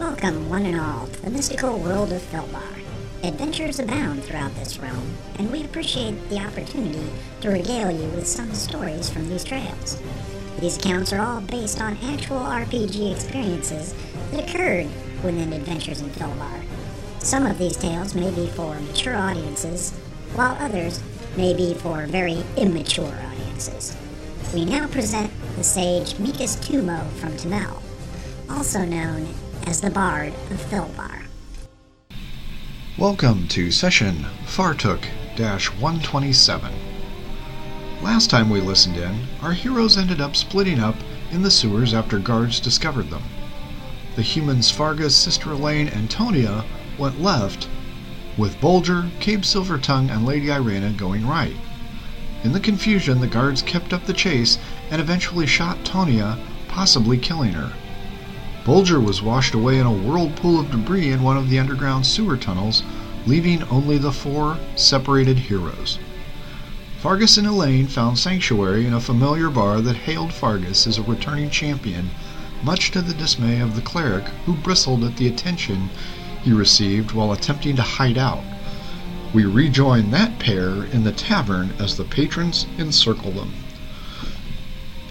[0.00, 2.82] Welcome, one and all, to the mystical world of Filbar.
[3.22, 7.06] Adventures abound throughout this realm, and we appreciate the opportunity
[7.42, 10.00] to regale you with some stories from these trails.
[10.58, 13.94] These accounts are all based on actual RPG experiences
[14.30, 14.86] that occurred
[15.22, 16.64] within Adventures in Filbar.
[17.18, 19.90] Some of these tales may be for mature audiences,
[20.32, 21.02] while others
[21.36, 23.94] may be for very immature audiences.
[24.54, 27.82] We now present the sage Mikas Tumo from Tamel,
[28.48, 29.28] also known
[29.66, 31.24] as the Bard of Filbar.
[32.98, 35.04] Welcome to session Fartook
[35.36, 36.72] 127.
[38.02, 40.96] Last time we listened in, our heroes ended up splitting up
[41.30, 43.22] in the sewers after guards discovered them.
[44.16, 46.64] The humans Fargus, Sister Elaine, and Tonia
[46.98, 47.68] went left,
[48.36, 51.56] with Bolger, Cabe Silvertongue, and Lady Irena going right.
[52.44, 54.58] In the confusion, the guards kept up the chase
[54.90, 56.38] and eventually shot Tonia,
[56.68, 57.72] possibly killing her.
[58.64, 62.36] Bolger was washed away in a whirlpool of debris in one of the underground sewer
[62.36, 62.82] tunnels,
[63.26, 65.98] leaving only the four separated heroes.
[66.98, 71.48] Fargus and Elaine found sanctuary in a familiar bar that hailed Fargus as a returning
[71.48, 72.10] champion,
[72.62, 75.88] much to the dismay of the cleric, who bristled at the attention
[76.42, 78.42] he received while attempting to hide out.
[79.32, 83.54] We rejoin that pair in the tavern as the patrons encircle them.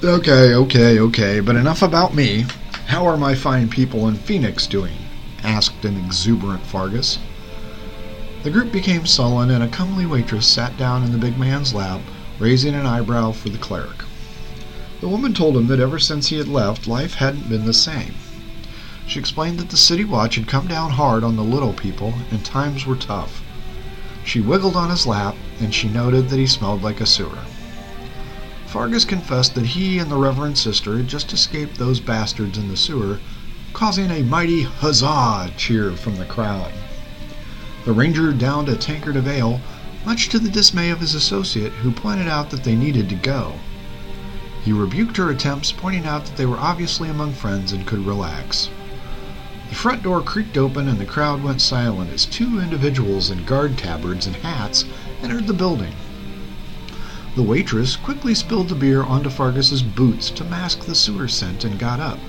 [0.03, 2.45] Okay, okay, okay, but enough about me.
[2.89, 4.97] How are my fine people in Phoenix doing?
[5.43, 7.19] asked an exuberant Fargus.
[8.41, 12.01] The group became sullen, and a comely waitress sat down in the big man's lap,
[12.39, 14.03] raising an eyebrow for the cleric.
[15.01, 18.15] The woman told him that ever since he had left, life hadn't been the same.
[19.05, 22.43] She explained that the city watch had come down hard on the little people, and
[22.43, 23.43] times were tough.
[24.25, 27.37] She wiggled on his lap, and she noted that he smelled like a sewer.
[28.70, 32.78] Fargus confessed that he and the Reverend Sister had just escaped those bastards in the
[32.78, 33.20] sewer,
[33.73, 36.72] causing a mighty huzzah cheer from the crowd.
[37.86, 39.59] The ranger downed a tankard of ale,
[40.06, 43.56] much to the dismay of his associate, who pointed out that they needed to go.
[44.63, 48.69] He rebuked her attempts, pointing out that they were obviously among friends and could relax.
[49.69, 53.79] The front door creaked open and the crowd went silent as two individuals in guard
[53.79, 54.85] tabards and hats
[55.24, 55.96] entered the building.
[57.35, 61.78] The waitress quickly spilled the beer onto Fargus's boots to mask the sewer scent and
[61.78, 62.19] got up.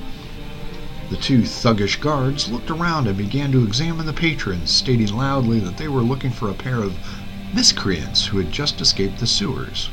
[1.08, 5.78] The two thuggish guards looked around and began to examine the patrons, stating loudly that
[5.78, 6.98] they were looking for a pair of
[7.54, 9.88] miscreants who had just escaped the sewers.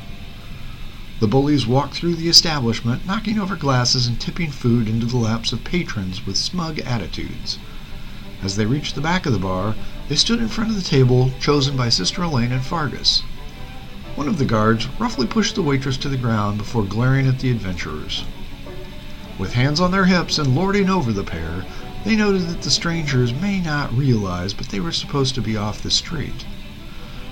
[1.22, 5.54] The bullies walked through the establishment, knocking over glasses and tipping food into the laps
[5.54, 7.58] of patrons with smug attitudes.
[8.44, 9.74] As they reached the back of the bar,
[10.10, 13.24] they stood in front of the table chosen by Sister Elaine and Fargus.
[14.18, 17.52] One of the guards roughly pushed the waitress to the ground before glaring at the
[17.52, 18.26] adventurers.
[19.38, 21.64] With hands on their hips and lording over the pair,
[22.04, 25.84] they noted that the strangers may not realize, but they were supposed to be off
[25.84, 26.48] the street.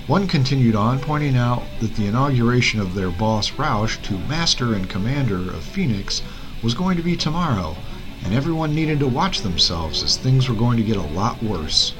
[0.06, 4.88] One continued on, pointing out that the inauguration of their boss Roush to Master and
[4.88, 6.22] Commander of Phoenix
[6.62, 7.76] was going to be tomorrow,
[8.22, 11.94] and everyone needed to watch themselves as things were going to get a lot worse.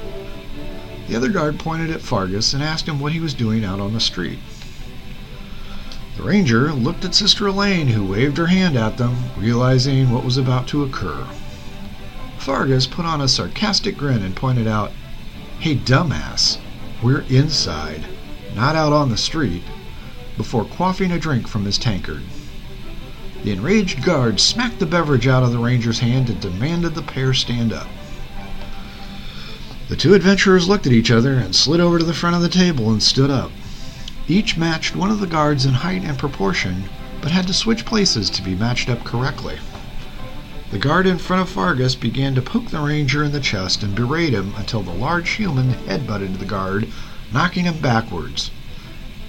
[1.09, 3.91] The other guard pointed at Fargus and asked him what he was doing out on
[3.91, 4.39] the street.
[6.17, 10.35] The ranger looked at Sister Elaine, who waved her hand at them, realizing what was
[10.35, 11.27] about to occur.
[12.39, 14.91] Fargus put on a sarcastic grin and pointed out,
[15.59, 16.57] Hey, dumbass,
[17.03, 18.07] we're inside,
[18.55, 19.61] not out on the street,
[20.37, 22.23] before quaffing a drink from his tankard.
[23.43, 27.35] The enraged guard smacked the beverage out of the ranger's hand and demanded the pair
[27.35, 27.87] stand up.
[29.87, 32.49] The two adventurers looked at each other and slid over to the front of the
[32.49, 33.51] table and stood up.
[34.29, 36.89] Each matched one of the guards in height and proportion,
[37.21, 39.55] but had to switch places to be matched up correctly.
[40.69, 43.95] The guard in front of Fargus began to poke the ranger in the chest and
[43.95, 46.91] berate him until the large human headbutted the guard,
[47.31, 48.51] knocking him backwards.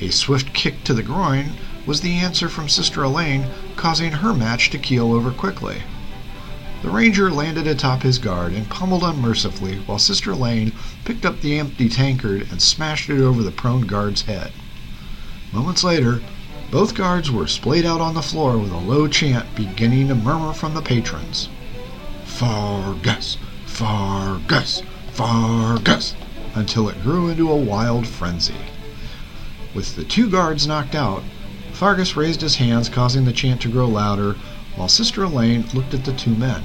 [0.00, 1.52] A swift kick to the groin
[1.86, 5.82] was the answer from Sister Elaine, causing her match to keel over quickly.
[6.82, 10.72] The ranger landed atop his guard and pummeled unmercifully, while Sister Elaine
[11.04, 14.50] picked up the empty tankard and smashed it over the prone guard's head.
[15.50, 16.20] Moments later,
[16.70, 20.52] both guards were splayed out on the floor with a low chant beginning to murmur
[20.52, 21.48] from the patrons.
[22.26, 24.82] Fargus, Fargus,
[25.14, 26.14] Fargus,
[26.54, 28.58] until it grew into a wild frenzy.
[29.72, 31.22] With the two guards knocked out,
[31.72, 34.36] Fargus raised his hands, causing the chant to grow louder,
[34.76, 36.62] while Sister Elaine looked at the two men.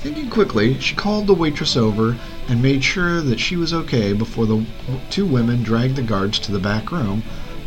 [0.00, 2.16] Thinking quickly, she called the waitress over
[2.48, 4.64] and made sure that she was okay before the
[5.10, 7.22] two women dragged the guards to the back room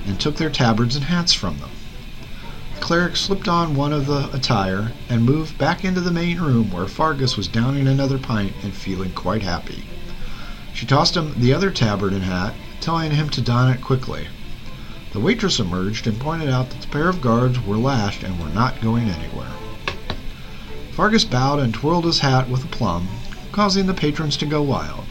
[0.05, 1.69] and took their tabards and hats from them.
[2.75, 6.71] The cleric slipped on one of the attire and moved back into the main room
[6.71, 9.83] where Fargus was downing another pint and feeling quite happy.
[10.73, 14.27] She tossed him the other tabard and hat, telling him to don it quickly.
[15.11, 18.49] The waitress emerged and pointed out that the pair of guards were lashed and were
[18.49, 19.51] not going anywhere.
[20.93, 23.07] Fargus bowed and twirled his hat with aplomb,
[23.51, 25.05] causing the patrons to go wild.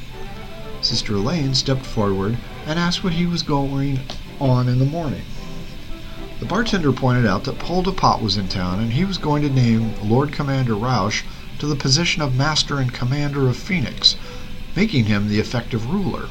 [0.81, 4.01] Sister Elaine stepped forward and asked what he was going
[4.41, 5.25] on in the morning.
[6.41, 9.43] The bartender pointed out that Paul de Pot was in town and he was going
[9.43, 11.23] to name Lord Commander Rausch
[11.59, 14.17] to the position of Master and Commander of Phoenix,
[14.75, 16.31] making him the effective ruler.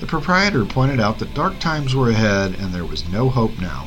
[0.00, 3.86] The proprietor pointed out that dark times were ahead and there was no hope now.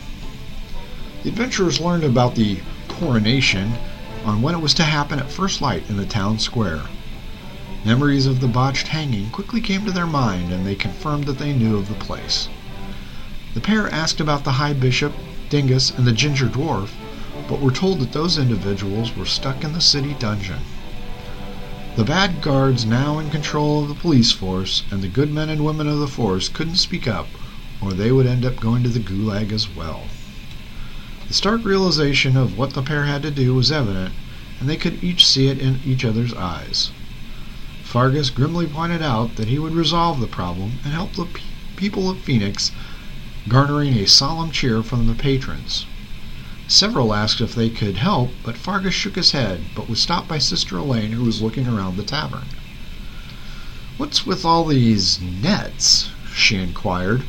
[1.23, 3.73] The adventurers learned about the coronation
[4.23, 6.83] on when it was to happen at first light in the town square.
[7.83, 11.53] Memories of the botched hanging quickly came to their mind and they confirmed that they
[11.53, 12.49] knew of the place.
[13.55, 15.11] The pair asked about the High Bishop
[15.49, 16.89] Dingus, and the Ginger Dwarf,
[17.47, 20.59] but were told that those individuals were stuck in the city dungeon.
[21.95, 25.65] The bad guards now in control of the police force, and the good men and
[25.65, 27.27] women of the force couldn't speak up,
[27.81, 30.03] or they would end up going to the gulag as well.
[31.27, 34.13] The stark realization of what the pair had to do was evident,
[34.59, 36.91] and they could each see it in each other's eyes.
[37.83, 41.41] Fargus grimly pointed out that he would resolve the problem and help the pe-
[41.77, 42.71] people of Phoenix
[43.47, 45.85] garnering a solemn cheer from the patrons.
[46.67, 50.37] Several asked if they could help, but Fargus shook his head, but was stopped by
[50.37, 52.45] Sister Elaine, who was looking around the tavern.
[53.97, 56.09] What's with all these nets?
[56.33, 57.23] she inquired.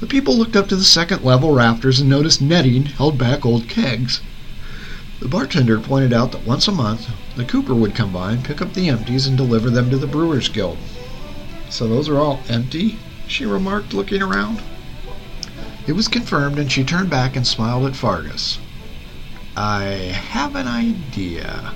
[0.00, 3.68] The people looked up to the second level rafters and noticed netting held back old
[3.68, 4.20] kegs.
[5.20, 8.62] The bartender pointed out that once a month the cooper would come by and pick
[8.62, 10.78] up the empties and deliver them to the Brewers Guild.
[11.68, 12.98] So those are all empty?
[13.26, 14.60] she remarked, looking around.
[15.90, 18.58] It was confirmed, and she turned back and smiled at Fargus.
[19.56, 19.82] I
[20.30, 21.72] have an idea.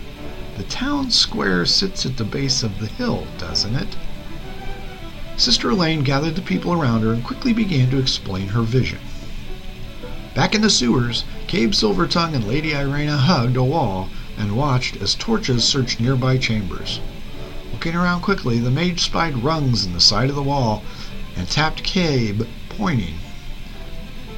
[0.56, 3.96] The town square sits at the base of the hill, doesn't it?
[5.36, 9.00] Sister Elaine gathered the people around her and quickly began to explain her vision.
[10.32, 15.16] Back in the sewers, Cabe Silvertongue and Lady Irena hugged a wall and watched as
[15.16, 17.00] torches searched nearby chambers.
[17.72, 20.84] Looking around quickly, the mage spied rungs in the side of the wall
[21.34, 23.16] and tapped Cabe, pointing.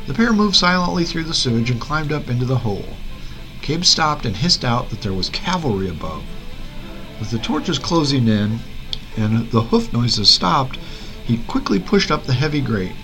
[0.07, 2.97] The pair moved silently through the sewage and climbed up into the hole.
[3.61, 6.23] Cabe stopped and hissed out that there was cavalry above.
[7.19, 8.61] With the torches closing in
[9.17, 10.79] and the hoof noises stopped,
[11.25, 12.95] he quickly pushed up the heavy grate.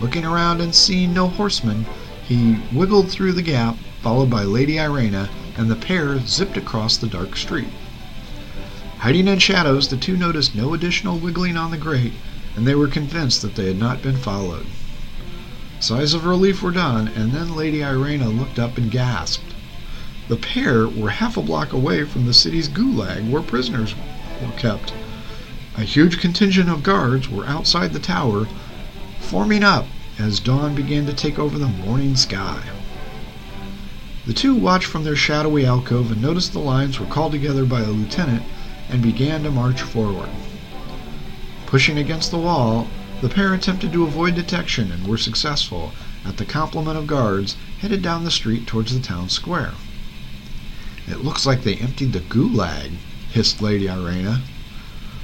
[0.00, 1.86] Looking around and seeing no horsemen,
[2.22, 7.08] he wiggled through the gap, followed by Lady Irena, and the pair zipped across the
[7.08, 7.72] dark street.
[8.98, 12.14] Hiding in shadows, the two noticed no additional wiggling on the grate,
[12.54, 14.66] and they were convinced that they had not been followed.
[15.80, 19.54] Sighs of relief were done, and then Lady Irena looked up and gasped.
[20.26, 23.94] The pair were half a block away from the city's gulag where prisoners
[24.42, 24.92] were kept.
[25.76, 28.48] A huge contingent of guards were outside the tower,
[29.20, 29.86] forming up
[30.18, 32.60] as dawn began to take over the morning sky.
[34.26, 37.82] The two watched from their shadowy alcove and noticed the lines were called together by
[37.82, 38.42] the lieutenant
[38.90, 40.28] and began to march forward.
[41.66, 42.88] Pushing against the wall,
[43.20, 45.92] the pair attempted to avoid detection and were successful
[46.24, 49.72] at the complement of guards headed down the street towards the town square.
[51.08, 52.92] It looks like they emptied the gulag,
[53.30, 54.42] hissed Lady Irena.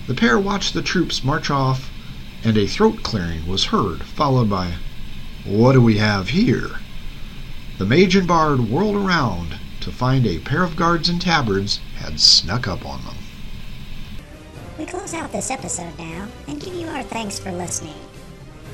[0.07, 1.91] The pair watched the troops march off,
[2.43, 4.75] and a throat clearing was heard, followed by,
[5.45, 6.81] What do we have here?
[7.79, 12.19] The mage and bard whirled around to find a pair of guards in tabards had
[12.19, 13.17] snuck up on them.
[14.79, 17.95] We close out this episode now and give you our thanks for listening.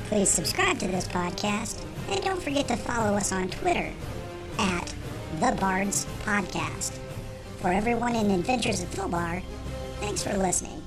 [0.07, 3.92] Please subscribe to this podcast and don't forget to follow us on Twitter
[4.59, 4.95] at
[5.40, 6.99] The Bards Podcast.
[7.59, 9.42] For everyone in Adventures of Filbar,
[10.00, 10.79] thanks for listening.